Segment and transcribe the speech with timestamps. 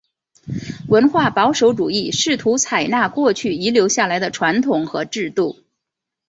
[0.87, 5.59] 文化保守主义试图采纳过去遗留下来的传统和制度。